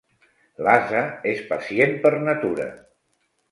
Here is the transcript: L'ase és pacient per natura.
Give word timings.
L'ase 0.67 1.01
és 1.33 1.45
pacient 1.53 1.95
per 2.07 2.13
natura. 2.25 2.69